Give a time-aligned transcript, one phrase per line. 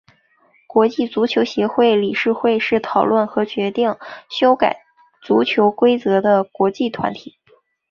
[0.65, 3.95] 国际足球协会理事会是讨论和决定
[4.31, 4.81] 修改
[5.21, 7.37] 足球规则的国际团体。